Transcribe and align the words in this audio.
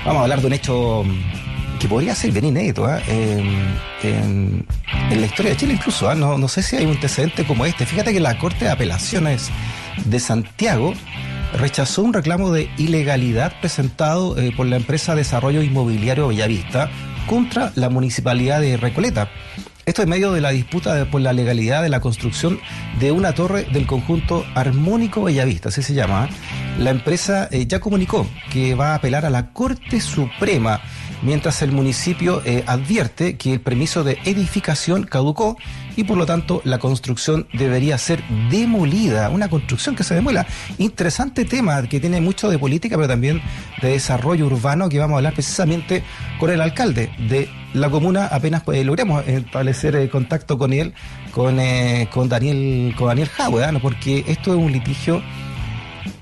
Vamos 0.05 0.19
a 0.19 0.23
hablar 0.23 0.41
de 0.41 0.47
un 0.47 0.53
hecho 0.53 1.03
que 1.79 1.87
podría 1.87 2.15
ser 2.15 2.31
bien 2.31 2.45
inédito 2.45 2.89
¿eh? 2.89 3.01
en, 4.03 4.65
la 5.09 5.25
historia 5.25 5.51
de 5.51 5.57
Chile 5.57 5.73
incluso. 5.73 6.11
¿eh? 6.11 6.15
No, 6.15 6.37
no, 6.37 6.47
sé 6.47 6.61
si 6.61 6.75
hay 6.75 6.85
un 6.85 6.91
antecedente 6.91 7.45
como 7.45 7.65
este. 7.65 7.85
Fíjate 7.85 8.13
que 8.13 8.19
la 8.19 8.37
Corte 8.37 8.65
de 8.65 8.71
Apelaciones 8.71 9.49
de 10.05 10.19
Santiago 10.19 10.93
rechazó 11.57 12.03
un 12.03 12.13
reclamo 12.13 12.51
de 12.51 12.69
ilegalidad 12.77 13.53
presentado 13.59 14.37
eh, 14.37 14.51
por 14.55 14.67
la 14.67 14.75
empresa 14.75 15.15
Desarrollo 15.15 15.61
Inmobiliario 15.61 16.27
Bellavista 16.27 16.89
contra 17.27 17.71
la 17.75 17.89
Municipalidad 17.89 18.61
de 18.61 18.77
Recoleta. 18.77 19.29
Esto 19.85 20.01
en 20.01 20.09
medio 20.09 20.31
de 20.31 20.41
la 20.41 20.49
disputa 20.49 21.05
por 21.11 21.21
la 21.21 21.31
legalidad 21.31 21.83
de 21.83 21.89
la 21.89 22.01
construcción 22.01 22.59
de 22.99 23.11
una 23.11 23.33
torre 23.33 23.65
del 23.65 23.85
conjunto 23.85 24.43
Armónico 24.55 25.23
Bellavista, 25.23 25.69
así 25.69 25.83
se 25.83 25.93
llama. 25.93 26.27
La 26.79 26.89
empresa 26.89 27.47
eh, 27.51 27.67
ya 27.67 27.79
comunicó 27.79 28.25
que 28.51 28.73
va 28.73 28.93
a 28.93 28.95
apelar 28.95 29.25
a 29.25 29.29
la 29.29 29.51
Corte 29.51 30.01
Suprema 30.01 30.81
mientras 31.21 31.61
el 31.61 31.71
municipio 31.71 32.41
eh, 32.45 32.63
advierte 32.67 33.37
que 33.37 33.53
el 33.53 33.61
permiso 33.61 34.03
de 34.03 34.17
edificación 34.25 35.03
caducó 35.03 35.57
y 35.95 36.03
por 36.03 36.17
lo 36.17 36.25
tanto 36.25 36.61
la 36.65 36.77
construcción 36.77 37.47
debería 37.53 37.97
ser 37.97 38.23
demolida, 38.49 39.29
una 39.29 39.49
construcción 39.49 39.95
que 39.95 40.03
se 40.03 40.13
demuela. 40.13 40.45
Interesante 40.77 41.45
tema 41.45 41.81
que 41.83 41.99
tiene 41.99 42.21
mucho 42.21 42.49
de 42.49 42.59
política, 42.59 42.95
pero 42.95 43.07
también 43.07 43.41
de 43.81 43.89
desarrollo 43.89 44.45
urbano, 44.45 44.89
que 44.89 44.99
vamos 44.99 45.15
a 45.15 45.17
hablar 45.17 45.33
precisamente 45.33 46.03
con 46.39 46.49
el 46.49 46.61
alcalde 46.61 47.09
de 47.29 47.49
la 47.73 47.89
comuna, 47.89 48.27
apenas 48.27 48.63
pues, 48.63 48.85
logremos 48.85 49.25
establecer 49.27 49.95
eh, 49.95 50.09
contacto 50.09 50.57
con 50.57 50.73
él, 50.73 50.93
con, 51.31 51.57
con 52.11 52.29
Daniel, 52.29 52.93
con 52.97 53.07
Daniel 53.07 53.29
porque 53.81 54.23
esto 54.27 54.53
es 54.53 54.59
un 54.59 54.71
litigio 54.71 55.21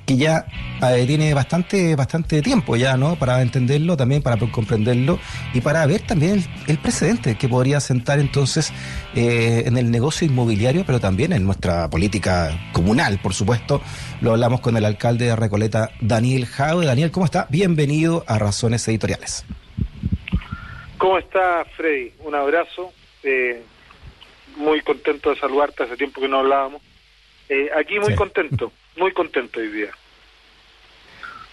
que 0.06 0.18
ya 0.18 0.46
eh, 0.82 1.06
tiene 1.08 1.34
bastante 1.34 1.96
bastante 1.96 2.42
tiempo 2.42 2.76
ya, 2.76 2.98
¿no? 2.98 3.16
Para 3.16 3.42
entenderlo, 3.42 3.96
también 3.96 4.22
para 4.22 4.38
comprenderlo 4.38 5.20
y 5.54 5.62
para 5.62 5.86
ver 5.86 6.02
también 6.02 6.34
el, 6.34 6.46
el 6.68 6.78
precedente 6.78 7.38
que 7.38 7.48
podría 7.48 7.80
sentar 7.80 8.20
entonces 8.20 8.74
eh, 9.16 9.64
en 9.66 9.78
el 9.78 9.92
negocio 9.92 10.28
inmobiliario, 10.28 10.84
pero 10.86 11.00
también 11.00 11.34
en 11.34 11.46
nuestra 11.46 11.90
política 11.90 12.52
comunal, 12.74 13.20
por 13.22 13.34
supuesto. 13.34 13.82
Lo 14.22 14.32
hablamos 14.32 14.60
con 14.62 14.76
el 14.78 14.86
alcalde 14.86 15.26
de 15.26 15.36
Recoleta, 15.36 15.92
Daniel 16.02 16.46
Jaue. 16.46 16.86
Daniel, 16.86 17.12
¿cómo 17.12 17.26
está? 17.26 17.48
Bienvenido 17.50 18.24
a 18.28 18.40
Razones 18.40 18.88
Editoriales. 18.88 19.46
¿Cómo 20.98 21.18
está, 21.18 21.66
Freddy? 21.76 22.14
Un 22.20 22.36
abrazo. 22.36 22.94
Eh, 23.24 23.62
muy 24.58 24.82
contento 24.82 25.30
de 25.32 25.40
saludarte, 25.40 25.84
hace 25.84 25.98
tiempo 25.98 26.22
que 26.22 26.28
no 26.28 26.40
hablábamos. 26.40 26.82
Eh, 27.50 27.70
aquí 27.76 28.00
muy 28.00 28.12
sí. 28.12 28.16
contento, 28.16 28.72
muy 28.96 29.12
contento 29.12 29.60
hoy 29.60 29.68
día. 29.68 29.92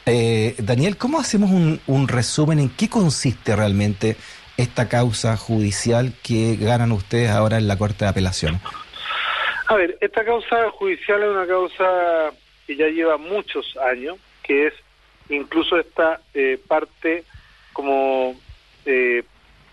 Eh, 0.07 0.55
Daniel, 0.59 0.97
¿cómo 0.97 1.21
hacemos 1.21 1.51
un, 1.51 1.81
un, 1.87 2.09
resumen 2.09 2.59
en 2.59 2.71
qué 2.71 2.89
consiste 2.89 3.55
realmente 3.55 4.17
esta 4.57 4.89
causa 4.89 5.37
judicial 5.37 6.15
que 6.23 6.57
ganan 6.57 6.93
ustedes 6.93 7.31
ahora 7.31 7.59
en 7.59 7.69
la 7.69 7.79
Corte 7.79 8.05
de 8.05 8.11
Apelaciones? 8.11 8.61
A 9.67 9.75
ver, 9.75 9.97
esta 10.01 10.25
causa 10.25 10.71
judicial 10.71 11.23
es 11.23 11.29
una 11.29 11.47
causa 11.47 12.33
que 12.67 12.77
ya 12.77 12.89
lleva 12.89 13.19
muchos 13.19 13.77
años, 13.77 14.19
que 14.43 14.67
es 14.67 14.75
incluso 15.29 15.79
esta 15.79 16.21
eh, 16.35 16.59
parte 16.67 17.25
como, 17.73 18.35
eh, 18.85 19.23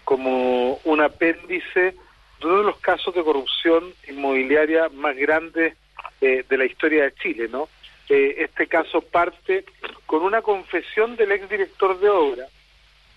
como 0.03 0.79
un 0.84 1.01
apéndice 1.01 1.95
de 2.39 2.45
uno 2.45 2.57
de 2.59 2.63
los 2.66 2.78
casos 2.78 3.16
de 3.16 3.23
corrupción 3.23 3.85
inmobiliaria 4.07 4.89
más 4.89 5.16
grandes 5.16 5.75
eh, 6.19 6.44
de 6.50 6.57
la 6.57 6.66
historia 6.66 7.03
de 7.03 7.13
Chile, 7.13 7.47
¿no? 7.47 7.69
Eh, 8.09 8.38
este 8.39 8.66
caso 8.66 9.01
parte 9.01 9.66
con 10.07 10.23
una 10.23 10.41
confesión 10.41 11.16
del 11.16 11.31
exdirector 11.31 12.00
de 12.00 12.09
obra, 12.09 12.47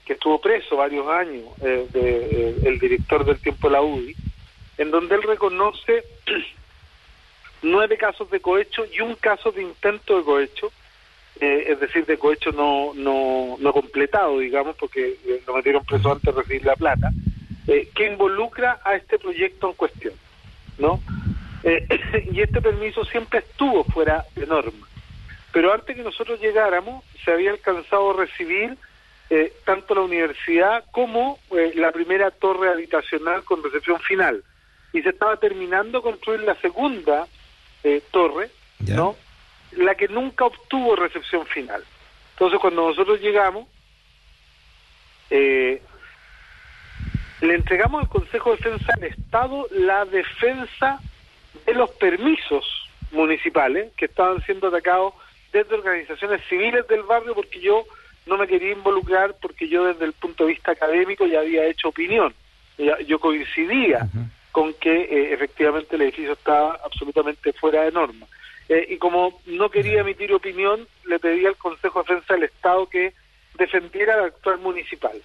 que 0.05 0.13
estuvo 0.13 0.39
preso 0.39 0.77
varios 0.77 1.09
años, 1.09 1.47
eh, 1.63 1.87
de, 1.91 2.69
el 2.69 2.79
director 2.79 3.25
del 3.25 3.41
tiempo 3.41 3.69
de 3.69 3.73
la 3.73 3.81
UDI, 3.81 4.15
en 4.77 4.91
donde 4.91 5.15
él 5.15 5.23
reconoce 5.23 6.05
nueve 7.63 7.97
casos 7.97 8.31
de 8.31 8.41
cohecho 8.41 8.85
y 8.93 9.01
un 9.01 9.15
caso 9.15 9.51
de 9.51 9.63
intento 9.63 10.19
de 10.19 10.25
cohecho, 10.25 10.71
es 11.41 11.81
decir, 11.81 12.05
de 12.05 12.19
cohecho 12.19 12.53
no, 12.53 12.93
no, 12.95 13.57
no 13.59 13.73
completado, 13.73 14.41
digamos, 14.41 14.77
porque 14.77 15.17
lo 15.47 15.55
metieron 15.55 15.83
preso 15.87 16.13
antes 16.13 16.35
de 16.35 16.39
recibir 16.43 16.67
la 16.67 16.77
plata, 16.77 17.11
que 17.67 18.07
involucra 18.07 18.79
a 18.85 18.95
este 18.95 19.19
proyecto 19.19 19.71
en 19.71 19.75
cuestión, 19.75 20.15
¿no? 20.77 21.01
Eh, 21.63 22.29
y 22.33 22.41
este 22.41 22.61
permiso 22.61 23.05
siempre 23.05 23.41
estuvo 23.41 23.85
fuera 23.85 24.25
de 24.35 24.47
norma. 24.47 24.87
Pero 25.53 25.73
antes 25.73 25.97
que 25.97 26.03
nosotros 26.03 26.41
llegáramos, 26.41 27.05
se 27.25 27.33
había 27.33 27.51
alcanzado 27.51 28.11
a 28.11 28.25
recibir 28.25 28.77
eh, 29.31 29.53
tanto 29.65 29.95
la 29.95 30.03
universidad 30.03 30.85
como 30.93 31.39
eh, 31.51 31.73
la 31.75 31.93
primera 31.93 32.31
torre 32.31 32.71
habitacional 32.71 33.45
con 33.45 33.63
recepción 33.63 34.01
final. 34.01 34.43
Y 34.93 35.03
se 35.03 35.11
estaba 35.11 35.37
terminando 35.37 36.03
construir 36.03 36.41
la 36.41 36.57
segunda 36.57 37.29
torre, 38.11 38.51
¿Ya? 38.81 38.97
¿no? 38.97 39.17
La 39.73 39.95
que 39.95 40.07
nunca 40.09 40.45
obtuvo 40.45 40.97
recepción 40.97 41.47
final. 41.47 41.83
Entonces, 42.33 42.59
cuando 42.61 42.89
nosotros 42.89 43.21
llegamos, 43.23 43.67
le 45.31 45.81
entregamos 47.41 48.03
al 48.03 48.09
Consejo 48.09 48.51
de 48.51 48.57
Defensa 48.57 48.93
del 48.99 49.13
Estado 49.13 49.67
la 49.71 50.05
defensa 50.05 51.01
de 51.67 51.75
los 51.75 51.91
permisos 51.91 52.65
municipales 53.13 53.93
que 53.97 54.07
estaban 54.07 54.43
siendo 54.43 54.69
atacados 54.69 55.15
desde 55.53 55.75
organizaciones 55.75 56.43
civiles 56.49 56.87
del 56.89 57.03
barrio 57.03 57.35
porque 57.35 57.61
yo 57.61 57.85
no 58.27 58.37
me 58.39 58.47
quería 58.47 58.73
involucrar 58.73 59.35
porque 59.41 59.69
yo 59.69 59.85
desde 59.85 60.05
el 60.05 60.13
punto 60.13 60.45
de 60.45 60.53
vista 60.53 60.73
académico 60.73 61.27
ya 61.27 61.41
había 61.41 61.67
hecho 61.67 61.89
opinión. 61.89 62.35
Yo 63.07 63.19
coincidía 63.19 63.99
uh 64.05 64.17
-huh. 64.17 64.29
con 64.53 64.75
que 64.75 65.03
eh, 65.03 65.35
efectivamente 65.35 65.97
el 65.97 66.03
edificio 66.03 66.33
estaba 66.33 66.79
absolutamente 66.85 67.53
fuera 67.53 67.83
de 67.83 67.93
norma. 67.93 68.27
Eh, 68.69 68.87
y 68.91 68.97
como 68.99 69.41
no 69.47 69.69
quería 69.69 70.01
emitir 70.01 70.33
opinión, 70.33 70.87
le 71.05 71.19
pedí 71.19 71.45
al 71.45 71.57
Consejo 71.57 72.03
de 72.03 72.15
Defensa 72.15 72.35
del 72.35 72.45
Estado 72.45 72.87
que 72.89 73.13
defendiera 73.59 74.15
al 74.15 74.27
actual 74.27 74.59
municipal. 74.61 75.21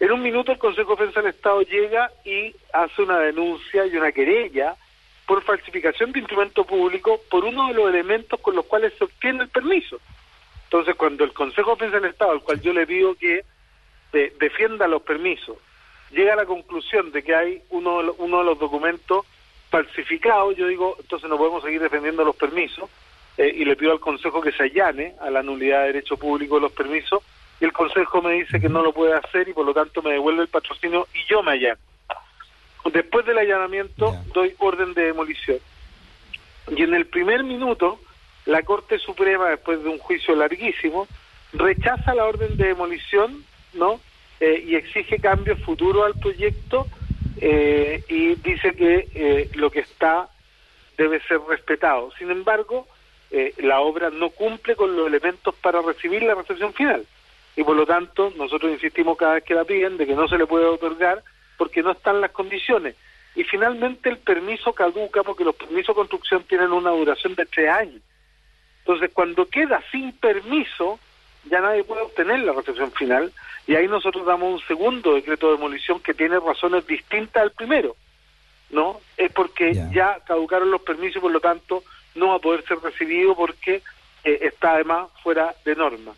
En 0.00 0.12
un 0.12 0.22
minuto 0.22 0.52
el 0.52 0.58
Consejo 0.58 0.94
de 0.94 1.00
Defensa 1.00 1.20
del 1.20 1.30
Estado 1.30 1.62
llega 1.62 2.10
y 2.24 2.54
hace 2.72 3.02
una 3.02 3.18
denuncia 3.18 3.84
y 3.86 3.96
una 3.96 4.12
querella 4.12 4.76
por 5.26 5.42
falsificación 5.42 6.12
de 6.12 6.20
instrumento 6.20 6.64
público 6.64 7.20
por 7.30 7.44
uno 7.44 7.68
de 7.68 7.74
los 7.74 7.88
elementos 7.88 8.40
con 8.40 8.54
los 8.54 8.66
cuales 8.66 8.92
se 8.98 9.04
obtiene 9.04 9.42
el 9.42 9.48
permiso. 9.48 9.98
Entonces, 10.64 10.94
cuando 10.96 11.24
el 11.24 11.32
Consejo 11.32 11.70
de 11.70 11.76
Defensa 11.76 12.00
del 12.00 12.10
Estado, 12.10 12.32
al 12.32 12.42
cual 12.42 12.60
yo 12.60 12.72
le 12.72 12.86
pido 12.86 13.14
que 13.14 13.44
de, 14.12 14.32
defienda 14.38 14.88
los 14.88 15.02
permisos, 15.02 15.56
llega 16.10 16.34
a 16.34 16.36
la 16.36 16.46
conclusión 16.46 17.12
de 17.12 17.22
que 17.22 17.34
hay 17.34 17.62
uno 17.70 17.98
de, 17.98 18.04
los, 18.04 18.16
uno 18.18 18.38
de 18.38 18.44
los 18.44 18.58
documentos 18.58 19.24
falsificados, 19.70 20.56
yo 20.56 20.66
digo, 20.66 20.96
entonces 21.00 21.28
no 21.28 21.38
podemos 21.38 21.62
seguir 21.62 21.80
defendiendo 21.80 22.24
los 22.24 22.36
permisos, 22.36 22.88
eh, 23.36 23.52
y 23.54 23.64
le 23.64 23.76
pido 23.76 23.92
al 23.92 24.00
Consejo 24.00 24.40
que 24.40 24.52
se 24.52 24.64
allane 24.64 25.14
a 25.20 25.30
la 25.30 25.42
nulidad 25.42 25.80
de 25.80 25.86
derecho 25.86 26.16
público 26.16 26.56
de 26.56 26.62
los 26.62 26.72
permisos, 26.72 27.22
y 27.60 27.64
el 27.64 27.72
Consejo 27.72 28.22
me 28.22 28.32
dice 28.34 28.60
que 28.60 28.68
no 28.68 28.82
lo 28.82 28.92
puede 28.92 29.14
hacer 29.14 29.48
y 29.48 29.52
por 29.52 29.64
lo 29.64 29.74
tanto 29.74 30.02
me 30.02 30.12
devuelve 30.12 30.42
el 30.42 30.48
patrocinio 30.48 31.06
y 31.14 31.24
yo 31.28 31.42
me 31.42 31.52
allano. 31.52 31.80
Después 32.92 33.24
del 33.26 33.38
allanamiento 33.38 34.10
yeah. 34.10 34.22
doy 34.34 34.54
orden 34.58 34.94
de 34.94 35.06
demolición. 35.06 35.58
Y 36.76 36.82
en 36.82 36.94
el 36.94 37.06
primer 37.06 37.42
minuto, 37.42 37.98
la 38.46 38.62
Corte 38.62 38.98
Suprema, 38.98 39.48
después 39.48 39.82
de 39.82 39.88
un 39.88 39.98
juicio 39.98 40.34
larguísimo, 40.34 41.08
rechaza 41.52 42.14
la 42.14 42.24
orden 42.24 42.56
de 42.56 42.68
demolición, 42.68 43.44
¿no? 43.72 44.00
Eh, 44.40 44.64
y 44.66 44.74
exige 44.74 45.18
cambios 45.18 45.60
futuros 45.60 46.04
al 46.04 46.14
proyecto 46.20 46.86
eh, 47.40 48.02
y 48.08 48.34
dice 48.36 48.72
que 48.72 49.08
eh, 49.14 49.50
lo 49.54 49.70
que 49.70 49.80
está 49.80 50.28
debe 50.98 51.20
ser 51.20 51.40
respetado. 51.48 52.10
Sin 52.18 52.30
embargo, 52.30 52.86
la 53.56 53.80
obra 53.80 54.10
no 54.10 54.30
cumple 54.30 54.76
con 54.76 54.94
los 54.94 55.08
elementos 55.08 55.56
para 55.56 55.82
recibir 55.82 56.22
la 56.22 56.36
recepción 56.36 56.72
final. 56.72 57.04
Y 57.56 57.64
por 57.64 57.74
lo 57.74 57.84
tanto, 57.84 58.32
nosotros 58.36 58.70
insistimos 58.70 59.18
cada 59.18 59.34
vez 59.34 59.44
que 59.44 59.54
la 59.54 59.64
piden 59.64 59.96
de 59.96 60.06
que 60.06 60.14
no 60.14 60.28
se 60.28 60.38
le 60.38 60.46
puede 60.46 60.66
otorgar 60.66 61.20
porque 61.56 61.82
no 61.82 61.92
están 61.92 62.20
las 62.20 62.30
condiciones. 62.30 62.96
Y 63.34 63.44
finalmente 63.44 64.08
el 64.08 64.18
permiso 64.18 64.72
caduca 64.72 65.22
porque 65.22 65.44
los 65.44 65.56
permisos 65.56 65.88
de 65.88 66.00
construcción 66.00 66.44
tienen 66.44 66.72
una 66.72 66.90
duración 66.90 67.34
de 67.34 67.46
tres 67.46 67.68
años. 67.68 68.02
Entonces, 68.80 69.10
cuando 69.12 69.46
queda 69.46 69.82
sin 69.90 70.12
permiso, 70.12 71.00
ya 71.44 71.60
nadie 71.60 71.84
puede 71.84 72.02
obtener 72.02 72.40
la 72.40 72.52
recepción 72.52 72.92
final 72.92 73.32
y 73.66 73.74
ahí 73.74 73.88
nosotros 73.88 74.26
damos 74.26 74.60
un 74.60 74.66
segundo 74.66 75.14
decreto 75.14 75.46
de 75.46 75.54
demolición 75.54 76.00
que 76.00 76.14
tiene 76.14 76.38
razones 76.38 76.86
distintas 76.86 77.42
al 77.42 77.52
primero, 77.52 77.96
¿no? 78.70 79.00
Es 79.16 79.32
porque 79.32 79.74
ya 79.92 80.20
caducaron 80.26 80.70
los 80.70 80.82
permisos 80.82 81.16
y 81.16 81.20
por 81.20 81.32
lo 81.32 81.40
tanto 81.40 81.82
no 82.14 82.28
va 82.28 82.34
a 82.36 82.40
poder 82.40 82.64
ser 82.66 82.78
recibido 82.78 83.34
porque 83.34 83.82
eh, 84.22 84.38
está 84.42 84.74
además 84.74 85.08
fuera 85.22 85.54
de 85.64 85.74
norma. 85.74 86.12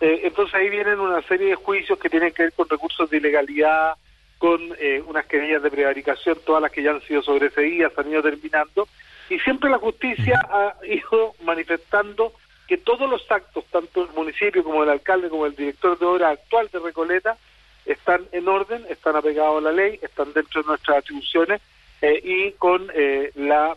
Eh, 0.00 0.20
entonces 0.24 0.54
ahí 0.54 0.68
vienen 0.68 1.00
una 1.00 1.22
serie 1.22 1.48
de 1.48 1.54
juicios 1.54 1.98
que 1.98 2.10
tienen 2.10 2.32
que 2.32 2.44
ver 2.44 2.52
con 2.52 2.68
recursos 2.68 3.08
de 3.08 3.16
ilegalidad, 3.16 3.94
con 4.38 4.60
eh, 4.78 5.02
unas 5.06 5.26
querellas 5.26 5.62
de 5.62 5.70
prevaricación, 5.70 6.38
todas 6.44 6.62
las 6.62 6.70
que 6.70 6.82
ya 6.82 6.90
han 6.90 7.02
sido 7.02 7.22
sobreseídas, 7.22 7.96
han 7.96 8.10
ido 8.10 8.22
terminando, 8.22 8.88
y 9.28 9.38
siempre 9.40 9.70
la 9.70 9.78
justicia 9.78 10.40
ha 10.50 10.74
ido 10.84 11.34
manifestando 11.42 12.32
que 12.66 12.76
todos 12.76 13.08
los 13.08 13.30
actos, 13.30 13.64
tanto 13.70 14.02
el 14.02 14.10
municipio 14.10 14.62
como 14.64 14.82
el 14.82 14.90
alcalde 14.90 15.28
como 15.28 15.46
el 15.46 15.54
director 15.54 15.98
de 15.98 16.06
obra 16.06 16.30
actual 16.30 16.68
de 16.72 16.80
Recoleta, 16.80 17.36
están 17.86 18.26
en 18.32 18.48
orden, 18.48 18.84
están 18.88 19.16
apegados 19.16 19.58
a 19.58 19.70
la 19.70 19.72
ley, 19.72 19.98
están 20.02 20.32
dentro 20.32 20.62
de 20.62 20.68
nuestras 20.68 20.98
atribuciones 20.98 21.60
eh, 22.02 22.20
y 22.22 22.52
con 22.52 22.90
eh, 22.94 23.30
la, 23.36 23.76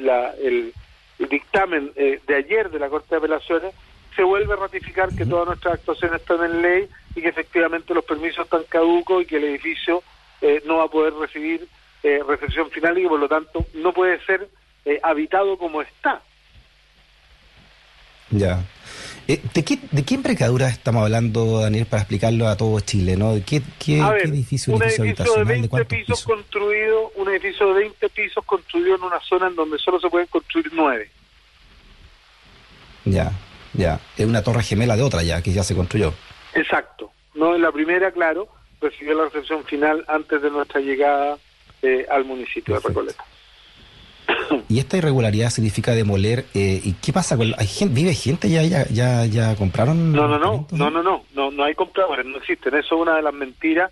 la 0.00 0.34
el, 0.40 0.72
dictamen 1.18 1.90
eh, 1.96 2.20
de 2.26 2.34
ayer 2.36 2.70
de 2.70 2.78
la 2.78 2.88
Corte 2.88 3.08
de 3.10 3.16
Apelaciones 3.16 3.74
se 4.14 4.22
vuelve 4.22 4.52
a 4.52 4.56
ratificar 4.56 5.08
que 5.14 5.26
todas 5.26 5.46
nuestras 5.46 5.74
actuaciones 5.74 6.20
están 6.20 6.44
en 6.44 6.62
ley 6.62 6.88
y 7.18 7.22
que 7.22 7.28
efectivamente 7.28 7.94
los 7.94 8.04
permisos 8.04 8.44
están 8.44 8.62
caducos 8.68 9.22
y 9.22 9.26
que 9.26 9.36
el 9.36 9.44
edificio 9.44 10.02
no 10.66 10.78
va 10.78 10.84
a 10.84 10.88
poder 10.88 11.12
recibir 11.14 11.68
recepción 12.02 12.70
final 12.70 12.96
y 12.98 13.02
que 13.02 13.08
por 13.08 13.20
lo 13.20 13.28
tanto 13.28 13.66
no 13.74 13.92
puede 13.92 14.24
ser 14.24 14.48
habitado 15.02 15.58
como 15.58 15.82
está. 15.82 16.22
Ya. 18.30 18.62
Eh, 19.26 19.40
¿de, 19.52 19.64
qué, 19.64 19.78
¿De 19.90 20.04
qué 20.04 20.18
estamos 20.68 21.02
hablando, 21.02 21.60
Daniel, 21.60 21.86
para 21.86 22.02
explicarlo 22.02 22.48
a 22.48 22.56
todo 22.56 22.80
Chile? 22.80 23.16
¿no? 23.16 23.34
¿De 23.34 23.42
qué, 23.42 23.62
qué, 23.78 24.00
edificio, 24.00 24.74
un 24.74 24.82
edificio, 24.82 25.34
de 25.34 25.44
20 25.44 25.84
pisos, 25.84 26.24
construido, 26.24 27.12
un 27.16 27.28
edificio 27.28 27.68
de 27.74 27.80
20 27.80 28.08
pisos 28.08 28.44
construido 28.44 28.96
en 28.96 29.02
una 29.02 29.20
zona 29.20 29.48
en 29.48 29.54
donde 29.54 29.78
solo 29.78 30.00
se 30.00 30.08
pueden 30.08 30.28
construir 30.28 30.70
9. 30.72 31.10
Ya, 33.04 33.32
ya. 33.74 34.00
Es 34.16 34.26
una 34.26 34.42
torre 34.42 34.62
gemela 34.62 34.96
de 34.96 35.02
otra 35.02 35.22
ya, 35.22 35.42
que 35.42 35.52
ya 35.52 35.62
se 35.62 35.74
construyó. 35.74 36.14
Exacto. 36.54 37.10
No 37.34 37.54
en 37.54 37.62
la 37.62 37.72
primera, 37.72 38.10
claro, 38.10 38.48
recibió 38.80 39.14
la 39.14 39.24
recepción 39.24 39.64
final 39.64 40.04
antes 40.08 40.42
de 40.42 40.50
nuestra 40.50 40.80
llegada 40.80 41.38
eh, 41.82 42.06
al 42.10 42.24
municipio 42.24 42.74
de 42.74 42.80
Recoleta. 42.80 43.24
¿Y 44.68 44.78
esta 44.78 44.96
irregularidad 44.96 45.50
significa 45.50 45.92
demoler? 45.92 46.44
Eh, 46.54 46.80
¿Y 46.82 46.92
qué 46.94 47.12
pasa 47.12 47.36
con 47.36 47.54
hay 47.56 47.66
gente, 47.66 47.94
vive 47.94 48.14
gente 48.14 48.50
ya 48.50 48.62
ya 48.62 48.86
ya, 48.88 49.24
ya 49.24 49.56
compraron? 49.56 50.12
No, 50.12 50.28
no, 50.28 50.38
no, 50.38 50.66
no, 50.70 50.90
no, 50.90 51.02
no, 51.02 51.24
no, 51.34 51.50
no 51.50 51.64
hay 51.64 51.74
compradores, 51.74 52.26
no 52.26 52.38
existen. 52.38 52.74
Eso 52.74 52.96
es 52.96 53.00
una 53.00 53.16
de 53.16 53.22
las 53.22 53.34
mentiras 53.34 53.90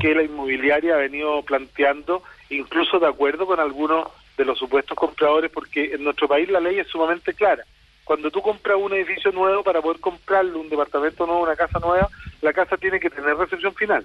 que 0.00 0.14
la 0.14 0.22
inmobiliaria 0.22 0.94
ha 0.94 0.98
venido 0.98 1.42
planteando, 1.42 2.22
incluso 2.48 2.98
de 2.98 3.06
acuerdo 3.06 3.46
con 3.46 3.60
algunos 3.60 4.08
de 4.38 4.46
los 4.46 4.58
supuestos 4.58 4.96
compradores, 4.96 5.50
porque 5.50 5.92
en 5.92 6.04
nuestro 6.04 6.26
país 6.26 6.48
la 6.48 6.60
ley 6.60 6.78
es 6.78 6.88
sumamente 6.88 7.34
clara. 7.34 7.64
Cuando 8.04 8.30
tú 8.30 8.42
compras 8.42 8.76
un 8.78 8.92
edificio 8.92 9.32
nuevo, 9.32 9.62
para 9.62 9.80
poder 9.80 10.00
comprarlo, 10.00 10.60
un 10.60 10.68
departamento 10.68 11.26
nuevo, 11.26 11.42
una 11.42 11.56
casa 11.56 11.78
nueva, 11.78 12.10
la 12.42 12.52
casa 12.52 12.76
tiene 12.76 13.00
que 13.00 13.10
tener 13.10 13.36
recepción 13.36 13.74
final. 13.74 14.04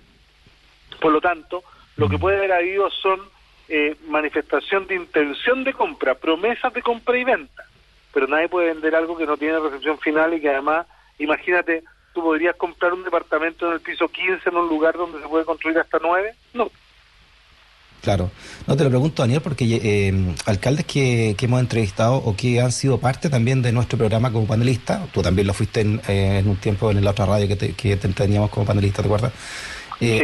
Por 1.02 1.12
lo 1.12 1.20
tanto, 1.20 1.64
lo 1.98 2.08
que 2.08 2.18
puede 2.18 2.38
haber 2.38 2.54
habido 2.54 2.90
son 2.90 3.20
eh, 3.68 3.96
manifestación 4.08 4.88
de 4.88 4.96
intención 4.96 5.64
de 5.64 5.74
compra, 5.74 6.16
promesas 6.16 6.74
de 6.74 6.82
compra 6.82 7.18
y 7.18 7.24
venta. 7.26 7.66
Pero 8.14 8.28
nadie 8.28 8.50
puede 8.50 8.74
vender 8.74 8.96
algo 8.96 9.18
que 9.18 9.26
no 9.26 9.38
tiene 9.38 9.60
recepción 9.60 10.00
final 10.00 10.34
y 10.34 10.42
que 10.42 10.50
además, 10.50 10.88
imagínate, 11.20 11.84
tú 12.14 12.22
podrías 12.22 12.56
comprar 12.56 12.94
un 12.94 13.04
departamento 13.04 13.68
en 13.68 13.74
el 13.74 13.82
piso 13.82 14.08
15 14.08 14.50
en 14.50 14.56
un 14.56 14.68
lugar 14.68 14.96
donde 14.98 15.22
se 15.22 15.28
puede 15.28 15.46
construir 15.46 15.78
hasta 15.78 16.00
9. 16.02 16.34
No. 16.54 16.72
Claro. 18.02 18.32
No 18.66 18.78
te 18.78 18.84
lo 18.84 18.90
pregunto, 18.90 19.24
Daniel, 19.24 19.42
porque 19.42 19.66
eh, 19.84 20.36
alcaldes 20.46 20.86
que, 20.86 21.36
hemos 21.40 21.60
entrevistado 21.60 22.16
o 22.16 22.36
que 22.36 22.62
han 22.62 22.72
sido 22.72 23.00
parte 23.00 23.30
también 23.30 23.62
de 23.62 23.72
nuestro 23.72 23.98
programa 23.98 24.32
como 24.32 24.48
panelista, 24.48 25.06
tú 25.14 25.22
también 25.22 25.48
lo 25.48 25.54
fuiste 25.54 25.82
en, 25.82 26.02
eh, 26.08 26.42
un 26.46 26.56
tiempo 26.58 26.92
en 26.92 27.04
la 27.04 27.12
otra 27.12 27.26
radio 27.26 27.48
que 27.48 27.56
te, 27.56 27.74
que 27.74 27.98
teníamos 27.98 28.50
como 28.50 28.66
panelista, 28.66 29.02
¿te 29.02 29.08
acuerdas? 29.08 29.34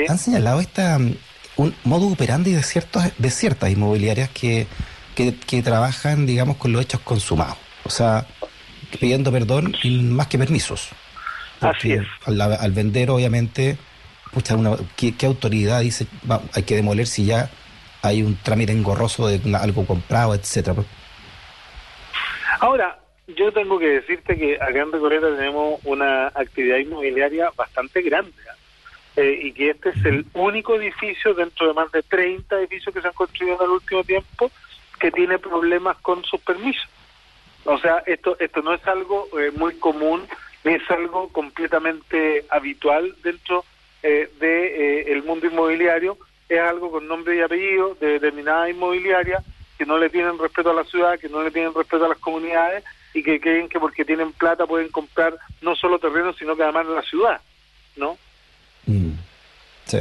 Han 0.08 0.18
señalado 0.18 0.62
esta, 0.62 0.98
un 1.58 1.76
modo 1.84 2.08
operandi 2.08 2.52
de, 2.52 2.64
ciertos, 2.64 3.04
de 3.18 3.30
ciertas 3.30 3.70
inmobiliarias 3.70 4.30
que, 4.30 4.68
que, 5.16 5.62
trabajan, 5.62 6.26
digamos, 6.26 6.58
con 6.58 6.72
los 6.72 6.82
hechos 6.82 7.02
consumados. 7.02 7.58
O 7.84 7.90
sea, 7.90 8.26
pidiendo 9.00 9.32
perdón 9.32 9.76
y 9.84 10.02
más 10.02 10.28
que 10.28 10.38
permisos. 10.38 10.90
Así 11.62 11.94
es. 11.94 12.06
Al, 12.26 12.72
vender, 12.72 13.10
obviamente, 13.10 13.78
pucha, 14.32 14.56
una, 14.56 14.76
¿qué, 14.96 15.14
autoridad 15.26 15.82
dice 15.82 16.08
hay 16.54 16.64
que 16.64 16.76
demoler 16.76 17.08
si 17.08 17.26
ya 17.26 17.50
hay 18.08 18.24
un 18.24 18.38
trámite 18.38 18.72
engorroso 18.72 19.28
de 19.28 19.40
algo 19.56 19.86
comprado, 19.86 20.34
etcétera? 20.34 20.84
Ahora, 22.60 23.00
yo 23.28 23.52
tengo 23.52 23.80
que 23.80 23.88
decirte 23.88 24.38
que 24.38 24.56
acá 24.56 24.80
en 24.80 24.92
Recoleta 24.92 25.36
tenemos 25.36 25.80
una 25.84 26.28
actividad 26.28 26.78
inmobiliaria 26.78 27.52
bastante 27.56 28.02
grande. 28.02 28.34
¿ah? 28.50 28.56
Eh, 29.18 29.40
y 29.44 29.54
que 29.54 29.70
este 29.70 29.90
es 29.90 30.06
el 30.06 30.26
único 30.34 30.76
edificio 30.76 31.34
dentro 31.34 31.68
de 31.68 31.74
más 31.74 31.90
de 31.94 32.04
30 32.04 32.60
edificios 32.60 32.94
que 32.94 33.02
se 33.02 33.08
han 33.08 33.14
construido 33.14 33.56
en 33.56 33.64
el 33.64 33.70
último 33.70 34.04
tiempo 34.04 34.52
que 35.00 35.10
tiene 35.10 35.40
problemas 35.40 35.96
con 35.98 36.24
sus 36.26 36.42
permisos. 36.42 36.90
O 37.64 37.78
sea, 37.78 38.04
esto 38.06 38.36
esto 38.40 38.62
no 38.62 38.74
es 38.74 38.86
algo 38.86 39.28
eh, 39.40 39.52
muy 39.56 39.76
común 39.76 40.28
ni 40.66 40.74
es 40.74 40.92
algo 40.92 41.30
completamente 41.30 42.46
habitual 42.50 43.16
dentro 43.24 43.64
eh, 44.04 44.30
de 44.40 45.14
el 45.14 45.24
mundo 45.24 45.48
inmobiliario, 45.48 46.18
es 46.50 46.60
algo 46.60 46.92
con 46.92 47.08
nombre 47.08 47.36
y 47.36 47.42
apellido 47.42 47.96
de 47.96 48.14
determinada 48.14 48.70
inmobiliaria 48.70 49.44
que 49.78 49.86
no 49.86 49.98
le 49.98 50.10
tienen 50.10 50.38
respeto 50.38 50.72
a 50.72 50.74
la 50.74 50.84
ciudad, 50.84 51.20
que 51.20 51.30
no 51.30 51.44
le 51.44 51.52
tienen 51.52 51.74
respeto 51.74 52.06
a 52.06 52.10
las 52.10 52.18
comunidades 52.20 52.84
y 53.14 53.24
que 53.24 53.40
creen 53.40 53.70
que 53.70 53.80
porque 53.80 54.06
tienen 54.06 54.32
plata 54.34 54.66
pueden 54.66 54.90
comprar 54.90 55.38
no 55.62 55.76
solo 55.76 56.00
terrenos, 56.00 56.36
sino 56.38 56.56
que 56.56 56.64
además 56.64 56.86
la 56.88 57.02
ciudad, 57.02 57.42
¿no? 57.96 58.18
Mm. 58.86 59.12
Sí. 59.86 60.00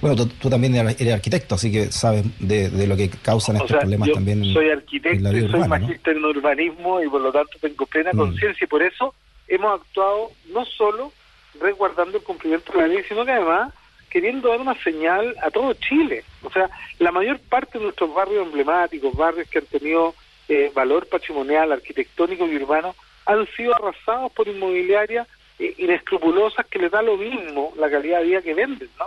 Bueno, 0.00 0.26
tú, 0.26 0.48
también 0.48 0.74
eres 0.74 1.12
arquitecto, 1.12 1.56
así 1.56 1.72
que 1.72 1.90
sabes 1.90 2.24
de, 2.38 2.86
lo 2.86 2.96
que 2.96 3.10
causan 3.10 3.56
estos 3.56 3.76
problemas 3.76 4.10
también. 4.12 4.44
Soy 4.52 4.70
arquitecto, 4.70 5.30
soy 5.30 5.68
magíster 5.68 6.16
en 6.16 6.24
urbanismo 6.24 7.02
y 7.02 7.08
por 7.08 7.20
lo 7.20 7.32
tanto 7.32 7.58
tengo 7.60 7.84
plena 7.86 8.12
mm. 8.12 8.16
conciencia 8.16 8.64
y 8.64 8.68
por 8.68 8.82
eso 8.82 9.14
hemos 9.48 9.80
actuado 9.80 10.30
no 10.52 10.64
solo 10.64 11.12
resguardando 11.60 12.18
el 12.18 12.24
cumplimiento 12.24 12.72
de 12.72 12.78
la 12.78 12.86
ley, 12.86 13.02
sino 13.08 13.24
que 13.24 13.32
además 13.32 13.72
queriendo 14.10 14.48
dar 14.48 14.60
una 14.60 14.74
señal 14.82 15.34
a 15.42 15.50
todo 15.50 15.74
Chile. 15.74 16.24
O 16.42 16.50
sea, 16.50 16.68
la 16.98 17.12
mayor 17.12 17.38
parte 17.40 17.78
de 17.78 17.84
nuestros 17.84 18.12
barrios 18.14 18.46
emblemáticos, 18.46 19.14
barrios 19.14 19.48
que 19.48 19.58
han 19.58 19.66
tenido 19.66 20.14
eh, 20.48 20.70
valor 20.74 21.06
patrimonial, 21.06 21.72
arquitectónico 21.72 22.46
y 22.46 22.56
urbano, 22.56 22.94
han 23.26 23.46
sido 23.48 23.74
arrasados 23.74 24.32
por 24.32 24.48
inmobiliarias 24.48 25.28
inescrupulosas 25.58 26.66
que 26.66 26.78
les 26.78 26.90
da 26.90 27.02
lo 27.02 27.16
mismo 27.16 27.72
la 27.76 27.90
calidad 27.90 28.20
de 28.20 28.26
vida 28.26 28.42
que 28.42 28.54
venden, 28.54 28.88
¿no? 28.98 29.06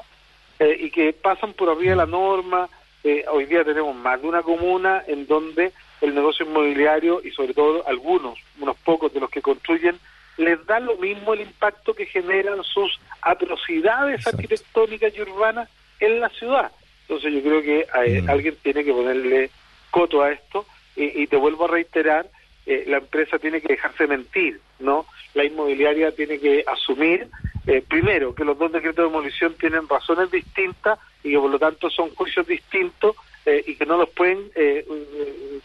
Eh, 0.59 0.77
y 0.79 0.91
que 0.91 1.13
pasan 1.13 1.53
por 1.53 1.69
arriba 1.69 1.91
de 1.91 1.95
la 1.95 2.05
norma. 2.05 2.69
Eh, 3.03 3.25
hoy 3.31 3.45
día 3.45 3.63
tenemos 3.63 3.95
más 3.95 4.21
de 4.21 4.27
una 4.27 4.43
comuna 4.43 5.03
en 5.07 5.25
donde 5.25 5.71
el 6.01 6.13
negocio 6.13 6.45
inmobiliario 6.45 7.21
y 7.23 7.31
sobre 7.31 7.53
todo 7.53 7.87
algunos, 7.87 8.37
unos 8.59 8.77
pocos 8.77 9.13
de 9.13 9.19
los 9.19 9.29
que 9.29 9.41
construyen, 9.41 9.99
les 10.37 10.65
da 10.65 10.79
lo 10.79 10.95
mismo 10.97 11.33
el 11.33 11.41
impacto 11.41 11.93
que 11.93 12.05
generan 12.05 12.63
sus 12.63 12.99
atrocidades 13.21 14.25
arquitectónicas 14.25 15.15
y 15.15 15.21
urbanas 15.21 15.69
en 15.99 16.19
la 16.19 16.29
ciudad. 16.29 16.71
Entonces 17.01 17.33
yo 17.33 17.41
creo 17.41 17.61
que 17.61 18.21
mm. 18.21 18.29
alguien 18.29 18.55
tiene 18.61 18.83
que 18.83 18.93
ponerle 18.93 19.49
coto 19.91 20.21
a 20.21 20.31
esto 20.31 20.65
y, 20.95 21.23
y 21.23 21.27
te 21.27 21.35
vuelvo 21.35 21.65
a 21.65 21.69
reiterar, 21.69 22.27
eh, 22.65 22.83
la 22.87 22.97
empresa 22.97 23.39
tiene 23.39 23.59
que 23.59 23.69
dejarse 23.69 24.05
mentir, 24.05 24.59
¿no? 24.79 25.05
La 25.33 25.43
inmobiliaria 25.43 26.11
tiene 26.11 26.39
que 26.39 26.63
asumir, 26.67 27.27
eh, 27.65 27.83
primero, 27.87 28.35
que 28.35 28.45
los 28.45 28.57
dos 28.57 28.71
decretos 28.71 28.97
de 28.97 29.03
demolición 29.09 29.55
tienen 29.55 29.89
razones 29.89 30.29
distintas 30.29 30.99
y 31.23 31.31
que 31.31 31.39
por 31.39 31.49
lo 31.49 31.57
tanto 31.57 31.89
son 31.89 32.13
juicios 32.13 32.45
distintos 32.45 33.15
eh, 33.45 33.63
y 33.65 33.75
que 33.75 33.85
no 33.85 33.97
los 33.97 34.09
pueden 34.09 34.51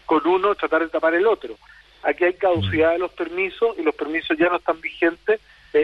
con 0.07 0.27
uno 0.27 0.55
tratar 0.55 0.83
de 0.83 0.89
tapar 0.89 1.15
el 1.15 1.27
otro. 1.27 1.57
Aquí 2.07 2.25
hay 2.25 2.35
caducidad 2.35 2.93
de 2.93 2.99
los 2.99 3.13
permisos 3.13 3.77
y 3.79 3.83
los 3.83 3.95
permisos 3.95 4.39
ya 4.39 4.49
no 4.49 4.57
están 4.57 4.81
vigentes 4.81 5.41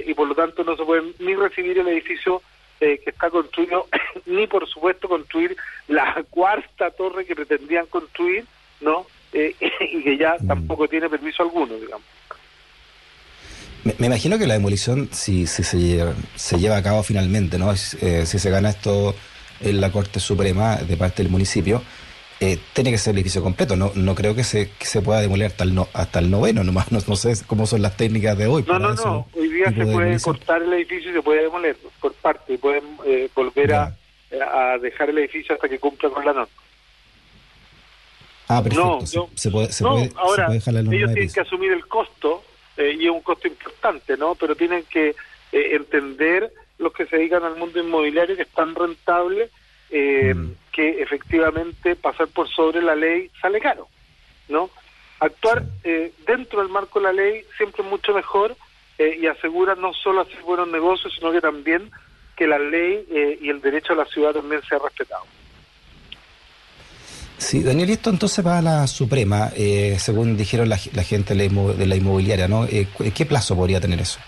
y 0.06 0.14
por 0.14 0.26
lo 0.26 0.34
tanto 0.34 0.64
no 0.64 0.76
se 0.76 0.84
pueden 0.84 1.12
ni 1.18 1.34
recibir 1.34 1.78
el 1.78 1.88
edificio 1.88 2.40
que 2.78 3.02
está 3.06 3.30
construido, 3.30 3.86
ni 4.26 4.46
por 4.46 4.68
supuesto 4.68 5.08
construir 5.08 5.56
la 5.88 6.24
cuarta 6.30 6.90
torre 6.90 7.24
que 7.24 7.34
pretendían 7.36 7.86
construir, 7.86 8.44
¿no? 8.80 9.06
Eh, 9.32 9.54
y 9.92 10.02
que 10.02 10.16
ya 10.16 10.36
mm. 10.38 10.46
tampoco 10.46 10.88
tiene 10.88 11.08
permiso 11.08 11.42
alguno, 11.42 11.74
digamos. 11.74 12.06
Me, 13.84 14.06
imagino 14.06 14.38
que 14.38 14.46
la 14.46 14.54
demolición, 14.54 15.08
si, 15.12 15.46
si 15.46 15.64
se, 15.64 15.78
lleva, 15.78 16.14
se 16.36 16.58
lleva 16.58 16.76
a 16.76 16.82
cabo 16.82 17.02
finalmente, 17.02 17.58
¿no? 17.58 17.72
Eh, 17.72 18.26
si 18.26 18.38
se 18.38 18.50
gana 18.50 18.70
esto 18.70 19.14
en 19.60 19.80
la 19.80 19.90
Corte 19.90 20.20
Suprema 20.20 20.76
de 20.76 20.96
parte 20.96 21.22
del 21.22 21.32
municipio, 21.32 21.82
eh, 22.42 22.58
tiene 22.72 22.90
que 22.90 22.98
ser 22.98 23.12
el 23.12 23.18
edificio 23.18 23.40
completo. 23.40 23.76
No, 23.76 23.92
no 23.94 24.16
creo 24.16 24.34
que 24.34 24.42
se, 24.42 24.68
se 24.80 25.00
pueda 25.00 25.20
demoler 25.20 25.46
hasta 25.46 25.62
el, 25.62 25.76
no, 25.76 25.86
hasta 25.92 26.18
el 26.18 26.28
noveno, 26.28 26.64
nomás. 26.64 26.90
No, 26.90 26.98
no 27.06 27.14
sé 27.14 27.34
cómo 27.46 27.68
son 27.68 27.82
las 27.82 27.96
técnicas 27.96 28.36
de 28.36 28.48
hoy. 28.48 28.64
No, 28.66 28.80
no, 28.80 28.94
no. 28.94 29.28
Hoy 29.32 29.48
día 29.48 29.66
se 29.66 29.86
puede 29.86 30.20
cortar 30.20 30.60
el 30.60 30.72
edificio 30.72 31.12
y 31.12 31.14
se 31.14 31.22
puede 31.22 31.42
demoler 31.42 31.76
por 32.00 32.12
parte. 32.14 32.58
Pueden 32.58 32.82
eh, 33.06 33.28
volver 33.32 33.72
a, 33.74 33.96
a, 34.32 34.76
dejar 34.78 35.10
el 35.10 35.18
edificio 35.18 35.54
hasta 35.54 35.68
que 35.68 35.78
cumpla 35.78 36.10
con 36.10 36.24
la 36.24 36.32
norma. 36.32 36.52
Ah, 38.48 38.60
perfecto. 38.60 38.98
No, 39.00 39.06
se, 39.36 39.48
puede, 39.48 39.72
se 39.72 39.84
puede, 39.84 40.10
ahora, 40.16 40.48
ellos 40.52 40.64
tienen 40.64 41.32
que 41.32 41.40
asumir 41.40 41.70
el 41.70 41.86
costo, 41.86 42.42
eh, 42.76 42.96
y 42.98 43.04
es 43.04 43.10
un 43.12 43.20
costo 43.20 43.46
importante, 43.46 44.16
¿no? 44.16 44.34
Pero 44.34 44.56
tienen 44.56 44.82
que 44.90 45.14
entender 45.52 46.52
los 46.78 46.92
que 46.92 47.06
se 47.06 47.18
dedican 47.18 47.44
al 47.44 47.56
mundo 47.56 47.78
inmobiliario 47.78 48.34
que 48.34 48.42
es 48.42 48.48
tan 48.48 48.74
rentable 48.74 49.48
eh, 49.92 50.34
mm. 50.34 50.54
Que 50.72 51.02
efectivamente 51.02 51.94
pasar 51.94 52.28
por 52.28 52.48
sobre 52.48 52.82
la 52.82 52.94
ley 52.94 53.30
sale 53.40 53.60
caro, 53.60 53.88
¿no? 54.48 54.70
Actuar 55.20 55.62
eh, 55.84 56.12
dentro 56.26 56.60
del 56.60 56.70
marco 56.70 56.98
de 56.98 57.04
la 57.04 57.12
ley 57.12 57.44
siempre 57.56 57.84
es 57.84 57.88
mucho 57.88 58.12
mejor 58.12 58.56
eh, 58.98 59.18
y 59.20 59.26
asegura 59.26 59.74
no 59.74 59.92
solo 59.92 60.22
hacer 60.22 60.40
buenos 60.42 60.68
negocios, 60.68 61.12
sino 61.14 61.30
que 61.30 61.40
también 61.40 61.90
que 62.34 62.46
la 62.46 62.58
ley 62.58 63.06
y 63.40 63.50
el 63.50 63.60
derecho 63.60 63.92
a 63.92 63.96
la 63.96 64.04
ciudad 64.06 64.32
también 64.32 64.62
sea 64.62 64.78
respetado. 64.78 65.22
Sí, 67.36 67.62
Daniel, 67.62 67.90
y 67.90 67.92
esto 67.92 68.08
entonces 68.08 68.44
va 68.44 68.58
a 68.58 68.62
la 68.62 68.86
Suprema, 68.86 69.50
según 69.98 70.36
dijeron 70.36 70.68
la, 70.68 70.78
gente 70.78 71.34
de 71.34 71.86
la 71.86 71.94
inmobiliaria, 71.96 72.48
¿no? 72.48 72.66
¿Qué 72.66 73.26
plazo 73.26 73.54
podría 73.54 73.80
tener 73.80 74.00
eso? 74.00 74.18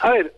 A 0.00 0.10
ver, 0.10 0.34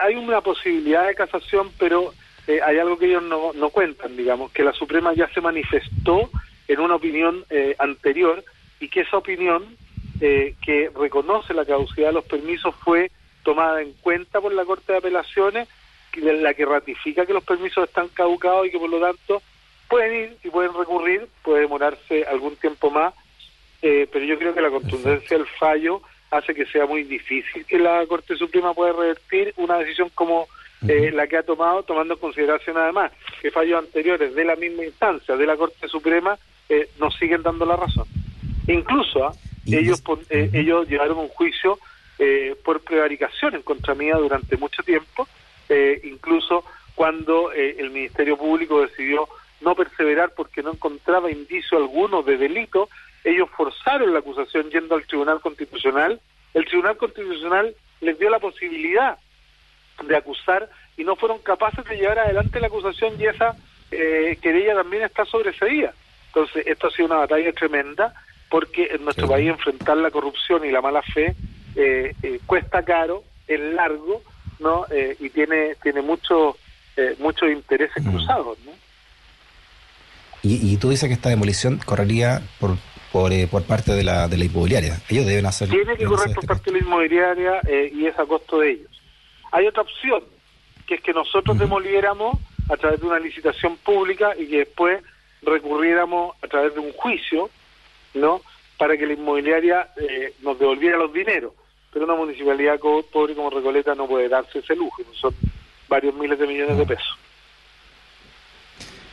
hay 0.00 0.14
una 0.14 0.40
posibilidad 0.40 1.06
de 1.06 1.14
casación, 1.14 1.70
pero 1.78 2.14
eh, 2.46 2.60
hay 2.64 2.78
algo 2.78 2.98
que 2.98 3.06
ellos 3.06 3.22
no, 3.22 3.52
no 3.52 3.70
cuentan, 3.70 4.16
digamos, 4.16 4.50
que 4.52 4.64
la 4.64 4.72
Suprema 4.72 5.14
ya 5.14 5.28
se 5.28 5.40
manifestó 5.40 6.30
en 6.66 6.80
una 6.80 6.96
opinión 6.96 7.44
eh, 7.50 7.76
anterior 7.78 8.44
y 8.80 8.88
que 8.88 9.02
esa 9.02 9.18
opinión 9.18 9.76
eh, 10.20 10.54
que 10.64 10.90
reconoce 10.94 11.54
la 11.54 11.64
caducidad 11.64 12.08
de 12.08 12.14
los 12.14 12.24
permisos 12.24 12.74
fue 12.76 13.10
tomada 13.44 13.80
en 13.80 13.92
cuenta 13.94 14.40
por 14.40 14.52
la 14.52 14.64
Corte 14.64 14.92
de 14.92 14.98
Apelaciones, 14.98 15.68
la 16.16 16.54
que 16.54 16.66
ratifica 16.66 17.26
que 17.26 17.32
los 17.32 17.44
permisos 17.44 17.88
están 17.88 18.08
caducados 18.08 18.66
y 18.66 18.70
que 18.70 18.78
por 18.78 18.90
lo 18.90 19.00
tanto 19.00 19.42
pueden 19.88 20.14
ir 20.14 20.36
y 20.44 20.50
pueden 20.50 20.74
recurrir, 20.74 21.26
puede 21.42 21.62
demorarse 21.62 22.24
algún 22.24 22.56
tiempo 22.56 22.90
más, 22.90 23.14
pero 23.80 24.24
yo 24.24 24.38
creo 24.38 24.54
que 24.54 24.60
la 24.60 24.70
contundencia 24.70 25.36
del 25.36 25.46
fallo 25.46 26.02
hace 26.30 26.54
que 26.54 26.66
sea 26.66 26.86
muy 26.86 27.04
difícil 27.04 27.64
que 27.64 27.78
la 27.78 28.06
Corte 28.06 28.36
Suprema 28.36 28.74
pueda 28.74 28.92
revertir 28.92 29.54
una 29.56 29.78
decisión 29.78 30.10
como 30.14 30.46
eh, 30.88 31.12
la 31.12 31.26
que 31.26 31.36
ha 31.36 31.42
tomado, 31.42 31.82
tomando 31.82 32.14
en 32.14 32.20
consideración 32.20 32.76
además 32.76 33.12
que 33.40 33.50
fallos 33.50 33.78
anteriores 33.78 34.34
de 34.34 34.44
la 34.44 34.56
misma 34.56 34.84
instancia, 34.84 35.36
de 35.36 35.46
la 35.46 35.56
Corte 35.56 35.88
Suprema, 35.88 36.36
eh, 36.68 36.88
nos 36.98 37.14
siguen 37.16 37.42
dando 37.42 37.64
la 37.64 37.76
razón. 37.76 38.06
Incluso 38.66 39.26
¿ah? 39.26 39.32
ellos, 39.66 40.02
eh, 40.30 40.50
ellos 40.52 40.88
llevaron 40.88 41.18
un 41.18 41.28
juicio 41.28 41.78
por 42.62 42.80
prevaricación 42.82 43.56
en 43.56 43.62
contra 43.62 43.96
mía 43.96 44.14
durante 44.14 44.56
mucho 44.56 44.84
tiempo, 44.84 45.26
incluso 46.04 46.62
cuando 46.94 47.50
el 47.50 47.90
Ministerio 47.90 48.36
Público 48.36 48.80
decidió 48.80 49.28
no 49.60 49.74
perseverar 49.74 50.32
porque 50.36 50.62
no 50.62 50.70
encontraba 50.70 51.32
indicio 51.32 51.78
alguno 51.78 52.22
de 52.22 52.36
delito, 52.36 52.88
ellos 53.24 53.48
forzaron 53.56 54.12
la 54.12 54.20
acusación 54.20 54.70
yendo 54.70 54.94
al 54.94 55.04
Tribunal 55.04 55.40
Constitucional. 55.40 56.20
El 56.54 56.64
Tribunal 56.66 56.96
Constitucional 56.96 57.74
les 58.00 58.16
dio 58.20 58.30
la 58.30 58.38
posibilidad 58.38 59.18
de 60.06 60.16
acusar 60.16 60.68
y 60.96 61.04
no 61.04 61.16
fueron 61.16 61.38
capaces 61.38 61.84
de 61.84 61.96
llevar 61.96 62.18
adelante 62.18 62.60
la 62.60 62.66
acusación 62.66 63.14
y 63.18 63.26
esa 63.26 63.56
eh, 63.90 64.38
querella 64.40 64.74
también 64.74 65.04
está 65.04 65.24
sobreseída. 65.24 65.92
Entonces, 66.28 66.66
esto 66.66 66.86
ha 66.86 66.90
sido 66.90 67.06
una 67.06 67.16
batalla 67.16 67.52
tremenda 67.52 68.14
porque 68.52 68.88
en 68.92 69.04
nuestro 69.04 69.26
país 69.28 69.48
enfrentar 69.48 69.96
la 69.96 70.10
corrupción 70.10 70.64
y 70.64 70.70
la 70.70 70.82
mala 70.82 71.00
fe 71.02 71.34
eh, 71.74 72.14
eh, 72.22 72.38
cuesta 72.44 72.82
caro, 72.82 73.24
es 73.48 73.58
largo, 73.58 74.22
¿no? 74.60 74.84
Eh, 74.90 75.16
y 75.18 75.30
tiene 75.30 75.74
tiene 75.82 76.02
muchos 76.02 76.56
muchos 77.18 77.50
intereses 77.50 78.04
mm. 78.04 78.10
cruzados, 78.10 78.58
¿no? 78.66 78.72
Y, 80.42 80.72
y, 80.72 80.76
tú 80.76 80.90
dices 80.90 81.08
que 81.08 81.14
esta 81.14 81.30
demolición 81.30 81.80
correría 81.82 82.42
por 82.60 82.76
por, 83.10 83.32
por 83.48 83.62
parte 83.62 83.92
de 83.92 84.04
la, 84.04 84.28
de 84.28 84.36
la 84.36 84.44
inmobiliaria. 84.44 85.00
Ellos 85.08 85.24
deben 85.24 85.46
hacer. 85.46 85.70
Tiene 85.70 85.96
que 85.96 86.04
correr 86.04 86.34
por 86.34 86.46
parte 86.46 86.70
de 86.70 86.78
la 86.78 86.84
inmobiliaria 86.84 87.60
y 87.92 88.04
es 88.06 88.18
a 88.18 88.26
costo 88.26 88.58
de 88.58 88.72
ellos. 88.72 88.91
Hay 89.52 89.66
otra 89.66 89.82
opción, 89.82 90.24
que 90.86 90.94
es 90.96 91.02
que 91.02 91.12
nosotros 91.12 91.58
demoliéramos 91.58 92.38
a 92.70 92.76
través 92.76 93.00
de 93.00 93.06
una 93.06 93.18
licitación 93.18 93.76
pública 93.76 94.32
y 94.36 94.46
que 94.46 94.58
después 94.58 95.02
recurriéramos 95.42 96.34
a 96.42 96.48
través 96.48 96.74
de 96.74 96.80
un 96.80 96.92
juicio, 96.92 97.50
¿no? 98.14 98.40
Para 98.78 98.96
que 98.96 99.06
la 99.06 99.12
inmobiliaria 99.12 99.88
eh, 99.96 100.34
nos 100.42 100.58
devolviera 100.58 100.96
los 100.96 101.12
dineros. 101.12 101.52
Pero 101.92 102.06
una 102.06 102.14
municipalidad 102.14 102.80
pobre 102.80 103.34
como 103.34 103.50
Recoleta 103.50 103.94
no 103.94 104.06
puede 104.06 104.30
darse 104.30 104.60
ese 104.60 104.74
lujo, 104.74 105.02
son 105.12 105.34
varios 105.86 106.14
miles 106.14 106.38
de 106.38 106.46
millones 106.46 106.78
de 106.78 106.86
pesos. 106.86 107.18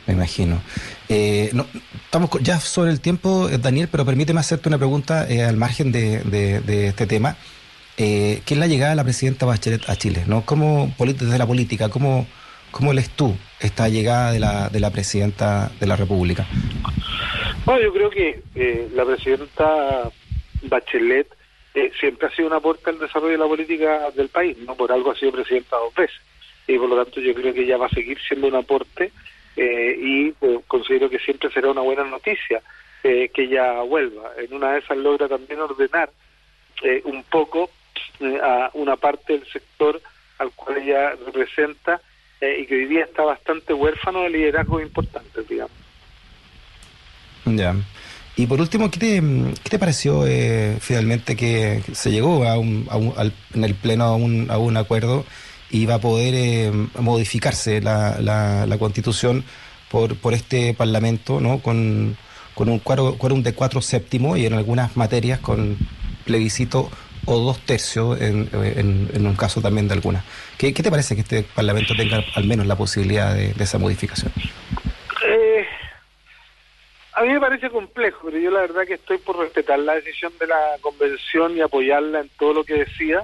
Me 0.08 0.14
imagino. 0.14 0.62
Eh, 1.10 1.50
no, 1.54 1.68
estamos 2.06 2.30
ya 2.42 2.60
sobre 2.60 2.92
el 2.92 3.02
tiempo, 3.02 3.50
Daniel, 3.50 3.90
pero 3.92 4.06
permíteme 4.06 4.40
hacerte 4.40 4.70
una 4.70 4.78
pregunta 4.78 5.30
eh, 5.30 5.44
al 5.44 5.58
margen 5.58 5.92
de, 5.92 6.22
de 6.24 6.88
este 6.88 7.06
tema 7.06 7.36
eh, 8.00 8.42
¿qué 8.46 8.54
es 8.54 8.60
la 8.60 8.68
llegada 8.68 8.92
de 8.92 8.96
la 8.96 9.04
presidenta 9.04 9.46
Bachelet 9.46 9.90
a 9.90 9.96
Chile? 9.98 10.24
¿no? 10.26 10.46
¿Cómo, 10.46 10.94
desde 10.98 11.38
la 11.38 11.46
política, 11.46 11.90
cómo, 11.90 12.26
cómo 12.72 12.94
lees 12.94 13.10
tú 13.10 13.36
esta 13.60 13.90
llegada 13.90 14.32
de 14.32 14.40
la, 14.40 14.70
de 14.70 14.80
la 14.80 14.90
presidenta 14.90 15.70
de 15.80 15.86
la 15.86 15.98
República? 15.98 16.48
Bueno, 17.66 17.82
yo 17.82 17.94
creo 17.94 18.10
que 18.10 18.42
eh, 18.56 18.88
la 18.94 19.04
presidenta 19.04 20.10
Bachelet 20.64 21.28
eh, 21.74 21.92
siempre 22.00 22.28
ha 22.28 22.32
sido 22.32 22.48
un 22.48 22.54
aporte 22.54 22.90
al 22.90 23.00
desarrollo 23.00 23.34
de 23.34 23.38
la 23.38 23.48
política 23.48 24.12
del 24.12 24.30
país, 24.30 24.58
no 24.60 24.76
por 24.76 24.94
algo 24.94 25.12
ha 25.12 25.16
sido 25.16 25.34
presidenta 25.34 25.76
dos 25.76 25.94
veces. 25.94 26.22
Y 26.68 26.78
por 26.78 26.88
lo 26.88 27.04
tanto 27.04 27.20
yo 27.20 27.34
creo 27.34 27.54
que 27.54 27.64
ella 27.64 27.78
va 27.78 27.88
a 27.88 27.90
seguir 27.90 28.18
siendo 28.26 28.48
un 28.48 28.56
aporte 28.56 29.12
eh, 29.58 29.96
y 30.00 30.32
pues, 30.32 30.60
considero 30.68 31.10
que 31.10 31.20
siempre 31.20 31.52
será 31.52 31.70
una 31.70 31.82
buena 31.82 32.06
noticia 32.06 32.62
que 33.02 33.32
ella 33.38 33.82
vuelva. 33.82 34.32
En 34.38 34.54
una 34.54 34.74
de 34.74 34.80
esas 34.80 34.98
logra 34.98 35.30
también 35.30 35.62
ordenar 35.62 36.12
un 37.06 37.24
poco 37.24 37.70
eh, 38.20 38.40
a 38.42 38.70
una 38.74 38.96
parte 38.96 39.34
del 39.34 39.46
sector 39.48 40.02
al 40.40 40.52
cual 40.52 40.78
ella 40.78 41.12
representa 41.26 42.02
eh, 42.42 42.62
y 42.62 42.66
que 42.66 42.76
hoy 42.76 42.86
día 42.86 43.04
está 43.04 43.24
bastante 43.24 43.74
huérfano 43.74 44.24
de 44.24 44.30
liderazgos 44.30 44.82
importantes, 44.82 45.48
digamos. 45.48 45.72
Ya. 47.46 47.76
Y 48.36 48.48
por 48.48 48.62
último, 48.62 48.90
¿qué 48.90 49.00
te, 49.00 49.22
qué 49.64 49.70
te 49.70 49.80
pareció 49.80 50.26
eh, 50.26 50.78
finalmente 50.80 51.36
que 51.36 51.84
se 51.92 52.12
llegó 52.12 52.48
a 52.48 52.58
un, 52.58 52.88
a 52.90 52.96
un, 52.96 53.14
en 53.54 53.64
el 53.66 53.76
Pleno 53.76 54.06
a 54.06 54.16
un, 54.16 54.50
a 54.50 54.58
un 54.58 54.78
acuerdo 54.78 55.26
y 55.70 55.86
va 55.86 55.96
a 55.96 56.00
poder 56.00 56.34
eh, 56.36 56.72
modificarse 57.00 57.82
la, 57.82 58.20
la, 58.22 58.66
la, 58.66 58.78
Constitución 58.78 59.44
por, 59.92 60.16
por 60.16 60.34
este 60.34 60.74
Parlamento, 60.74 61.42
¿no? 61.42 61.60
Con, 61.60 62.16
con 62.56 62.70
un 62.70 62.80
quórum 62.80 63.44
de 63.44 63.54
cuatro 63.54 63.82
séptimos 63.82 64.38
y 64.38 64.46
en 64.46 64.54
algunas 64.54 64.96
materias 64.96 65.40
con 65.40 65.78
plebiscito 66.26 66.90
o 67.30 67.38
dos 67.38 67.60
tercios 67.60 68.20
en, 68.20 68.50
en, 68.54 69.28
un 69.28 69.36
caso 69.36 69.62
también 69.62 69.88
de 69.88 69.94
alguna. 69.94 70.24
¿Qué, 70.58 70.74
te 70.74 70.90
parece 70.90 71.14
que 71.14 71.22
este 71.22 71.44
Parlamento 71.44 71.94
tenga 71.96 72.24
al 72.34 72.46
menos 72.46 72.66
la 72.66 72.76
posibilidad 72.76 73.36
de, 73.36 73.54
esa 73.60 73.78
modificación? 73.78 74.32
Eh, 75.28 75.64
a 77.14 77.22
mí 77.22 77.34
me 77.34 77.40
parece 77.40 77.70
complejo, 77.70 78.22
pero 78.26 78.40
yo 78.40 78.50
la 78.50 78.62
verdad 78.62 78.88
que 78.88 78.96
estoy 78.96 79.20
por 79.20 79.38
respetar 79.38 79.78
la 79.78 79.94
decisión 79.94 80.34
de 80.40 80.48
la 80.48 80.60
convención 80.82 81.56
y 81.56 81.62
apoyarla 81.62 82.22
en 82.22 82.30
todo 82.40 82.54
lo 82.54 82.64
que 82.64 82.74
decida, 82.86 83.24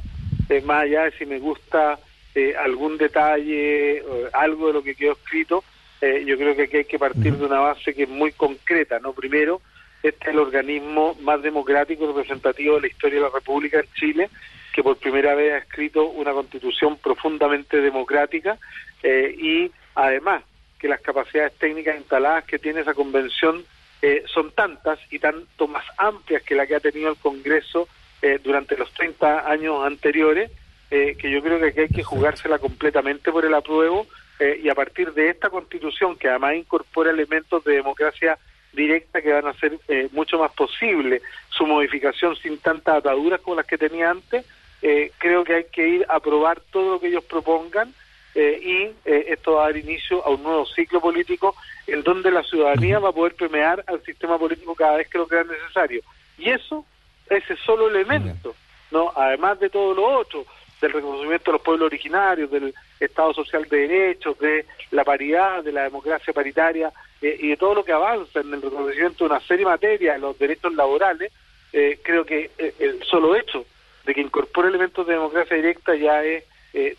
eh, 0.50 0.62
más 0.62 0.84
allá 0.84 1.06
de 1.06 1.12
si 1.14 1.26
me 1.26 1.40
gusta 1.40 1.98
eh, 2.36 2.54
algún 2.64 3.00
detalle, 3.00 4.04
algo 4.34 4.68
de 4.68 4.74
lo 4.74 4.84
que 4.84 4.94
quedó 4.94 5.14
escrito, 5.14 5.64
yo 6.02 6.38
creo 6.38 6.56
que 6.56 6.64
aquí 6.64 6.78
hay 6.78 6.86
que 6.86 7.00
partir 7.00 7.36
de 7.36 7.46
una 7.46 7.60
base 7.60 7.96
que 7.96 8.04
es 8.04 8.10
muy 8.10 8.32
concreta, 8.34 9.00
¿no? 9.00 9.14
Primero, 9.14 9.60
este 10.08 10.30
es 10.30 10.36
el 10.36 10.40
organismo 10.40 11.16
más 11.22 11.42
democrático 11.42 12.04
y 12.04 12.08
representativo 12.08 12.76
de 12.76 12.82
la 12.82 12.88
historia 12.88 13.20
de 13.20 13.26
la 13.26 13.32
República 13.34 13.80
en 13.80 13.88
Chile, 13.94 14.30
que 14.74 14.84
por 14.84 14.98
primera 14.98 15.34
vez 15.34 15.54
ha 15.54 15.58
escrito 15.58 16.06
una 16.06 16.32
constitución 16.32 16.98
profundamente 16.98 17.82
democrática 17.82 18.58
eh, 19.02 19.36
y 19.38 19.72
además 19.96 20.44
que 20.78 20.88
las 20.88 21.02
capacidades 21.02 21.54
técnicas 21.58 21.98
instaladas 21.98 22.44
que 22.44 22.60
tiene 22.60 22.82
esa 22.82 22.94
convención 22.94 23.64
eh, 24.02 24.24
son 24.28 24.52
tantas 24.52 25.00
y 25.10 25.18
tanto 25.18 25.68
más 25.68 25.86
amplias 25.98 26.44
que 26.44 26.54
la 26.54 26.68
que 26.68 26.76
ha 26.76 26.80
tenido 26.80 27.10
el 27.10 27.18
Congreso 27.18 27.88
eh, 28.22 28.40
durante 28.44 28.78
los 28.78 28.94
30 28.94 29.50
años 29.50 29.84
anteriores, 29.84 30.52
que 30.88 31.30
yo 31.30 31.42
creo 31.42 31.60
que 31.60 31.66
aquí 31.66 31.80
hay 31.82 31.90
que 31.90 32.04
jugársela 32.04 32.58
completamente 32.58 33.30
por 33.30 33.44
el 33.44 33.54
apruebo 33.54 34.08
y 34.40 34.70
a 34.70 34.76
partir 34.76 35.12
de 35.12 35.30
esta 35.30 35.50
constitución 35.50 36.16
que 36.16 36.30
además 36.30 36.56
incorpora 36.56 37.12
elementos 37.12 37.66
de 37.66 37.74
democracia 37.74 38.38
directa 38.75 39.22
que 39.22 39.32
van 39.32 39.48
a 39.48 39.51
hacer 39.51 39.79
eh, 39.88 40.10
mucho 40.12 40.38
más 40.38 40.51
posible 40.51 41.22
su 41.50 41.65
modificación 41.65 42.36
sin 42.36 42.58
tantas 42.60 42.98
ataduras 42.98 43.41
como 43.41 43.55
las 43.55 43.65
que 43.65 43.77
tenía 43.77 44.12
antes. 44.12 44.46
Eh, 44.82 45.12
creo 45.17 45.44
que 45.44 45.55
hay 45.55 45.63
que 45.65 45.88
ir 45.88 46.05
a 46.10 46.20
probar 46.20 46.60
todo 46.72 46.94
lo 46.94 47.00
que 47.00 47.08
ellos 47.08 47.24
propongan 47.24 47.94
eh, 48.36 48.60
y 48.62 49.10
eh, 49.10 49.27
esto 49.29 49.53
va 49.53 49.63
a 49.63 49.65
dar 49.67 49.77
inicio 49.77 50.24
a 50.25 50.29
un 50.29 50.44
nuevo 50.44 50.65
ciclo 50.65 51.00
político 51.00 51.55
en 51.88 52.03
donde 52.03 52.29
la 52.29 52.44
ciudadanía 52.44 53.00
va 53.00 53.10
a 53.10 53.13
poder 53.13 53.34
premiar 53.34 53.82
al 53.88 54.03
sistema 54.03 54.38
político 54.38 54.75
cada 54.75 54.98
vez 54.98 55.08
que 55.08 55.17
lo 55.17 55.25
crea 55.25 55.46
necesario. 55.46 56.01
Y 56.38 56.50
eso, 56.50 56.86
ese 57.29 57.55
solo 57.55 57.88
elemento, 57.88 58.53
no 58.91 59.13
además 59.15 59.58
de 59.62 59.70
todo 59.70 59.94
lo 59.94 60.20
otro, 60.20 60.46
del 60.82 60.91
reconocimiento 60.91 61.46
de 61.46 61.53
los 61.53 61.62
pueblos 61.62 61.86
originarios, 61.86 62.51
del 62.51 62.74
Estado 63.00 63.34
social 63.34 63.63
de 63.70 63.88
derechos, 63.88 64.38
de 64.39 64.65
la 64.91 65.05
paridad, 65.05 65.63
de 65.63 65.72
la 65.72 65.84
democracia 65.84 66.34
paritaria 66.34 66.91
eh, 67.25 67.38
y 67.39 67.48
de 67.48 67.58
todo 67.58 67.74
lo 67.74 67.84
que 67.84 67.91
avanza 67.91 68.41
en 68.41 68.53
el 68.53 68.62
reconocimiento 68.62 69.24
de 69.24 69.32
una 69.32 69.39
serie 69.39 69.65
de 69.65 69.72
materias, 69.72 70.20
los 70.20 70.38
derechos 70.38 70.75
laborales, 70.75 71.32
eh, 71.74 72.00
creo 72.03 72.24
que 72.24 72.51
eh, 72.55 72.75
el 72.77 73.01
solo 73.03 73.36
hecho 73.36 73.65
de 74.05 74.13
que 74.13 74.22
incorpore 74.22 74.70
elementos 74.70 75.08
de 75.08 75.13
democracia 75.13 75.58
directa 75.58 75.96
ya 75.96 76.24
es 76.24 76.44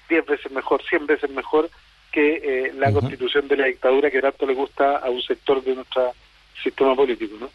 diez 0.09 0.27
veces 0.27 0.51
mejor, 0.51 0.83
cien 0.89 1.07
veces 1.07 1.31
mejor 1.31 1.71
que 2.11 2.73
la 2.77 2.91
constitución 2.91 3.47
de 3.47 3.59
la 3.59 3.67
dictadura 3.67 4.11
que 4.11 4.23
tanto 4.23 4.47
le 4.47 4.55
gusta 4.55 4.97
a 4.97 5.11
un 5.11 5.21
sector 5.23 5.63
de 5.63 5.77
nuestro 5.77 6.13
sistema 6.61 6.97
político, 6.97 7.37
¿no? 7.39 7.51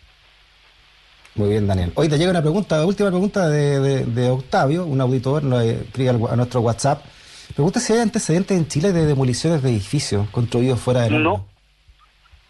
Muy 1.36 1.50
bien, 1.50 1.68
Daniel. 1.68 1.92
Hoy 1.96 2.08
te 2.08 2.18
llega 2.18 2.30
una 2.30 2.44
pregunta, 2.44 2.86
última 2.86 3.10
pregunta 3.10 3.50
de, 3.50 4.06
de, 4.06 4.30
Octavio, 4.30 4.86
un 4.86 5.02
auditor, 5.02 5.44
nos 5.44 5.64
escribe 5.64 6.10
a 6.10 6.36
nuestro 6.36 6.62
WhatsApp. 6.62 7.04
Pregunta 7.56 7.80
si 7.80 7.92
hay 7.94 8.00
antecedentes 8.00 8.56
en 8.56 8.68
Chile 8.68 8.94
de 8.94 9.08
demoliciones 9.08 9.64
de 9.64 9.72
edificios 9.72 10.30
construidos 10.30 10.80
fuera 10.80 11.02
de 11.02 11.10
No, 11.10 11.48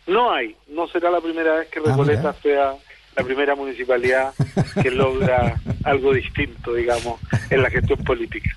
no 0.07 0.31
hay. 0.31 0.55
No 0.69 0.87
será 0.87 1.09
la 1.09 1.21
primera 1.21 1.55
vez 1.55 1.69
que 1.69 1.79
ah, 1.79 1.83
Recoleta 1.85 2.33
sea 2.41 2.73
la 3.15 3.23
primera 3.23 3.55
municipalidad 3.55 4.33
que 4.81 4.91
logra 4.91 5.59
algo 5.83 6.13
distinto, 6.13 6.73
digamos, 6.73 7.19
en 7.49 7.61
la 7.61 7.69
gestión 7.69 8.03
política. 8.03 8.49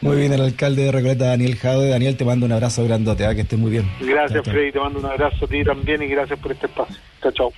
Muy 0.00 0.16
bien, 0.16 0.32
el 0.32 0.40
alcalde 0.40 0.84
de 0.84 0.92
Recoleta, 0.92 1.26
Daniel 1.26 1.56
Jade. 1.56 1.90
Daniel, 1.90 2.16
te 2.16 2.24
mando 2.24 2.46
un 2.46 2.52
abrazo 2.52 2.84
grandote, 2.84 3.24
¿eh? 3.24 3.34
que 3.34 3.40
estés 3.40 3.58
muy 3.58 3.70
bien. 3.70 3.90
Gracias, 4.00 4.44
Freddy, 4.44 4.70
te 4.70 4.78
mando 4.78 5.00
un 5.00 5.06
abrazo 5.06 5.44
a 5.44 5.48
ti 5.48 5.64
también 5.64 6.02
y 6.02 6.06
gracias 6.06 6.38
por 6.38 6.52
este 6.52 6.66
espacio. 6.66 6.96
Chao, 7.20 7.32
chao. 7.32 7.52